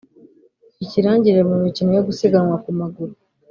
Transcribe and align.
ikirangirire 0.83 1.41
mu 1.49 1.55
mikino 1.63 1.89
yo 1.97 2.03
gusiganwa 2.07 2.55
ku 2.63 2.69
maguru 2.79 3.13